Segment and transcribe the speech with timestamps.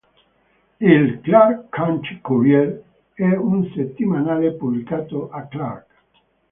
[0.79, 2.81] Il "Clark County Courier"
[3.13, 5.85] è un settimanale pubblicato a Clark.